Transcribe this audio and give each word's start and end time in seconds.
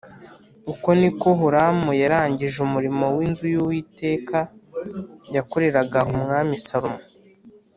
Uko 0.71 0.89
ni 0.99 1.09
ko 1.19 1.27
Huramu 1.39 1.89
yarangije 2.01 2.57
umurimo 2.67 3.05
w’inzu 3.15 3.45
y’Uwiteka 3.53 4.37
yakoreraga 5.35 5.99
Umwami 6.13 6.55
Salomo 6.67 7.01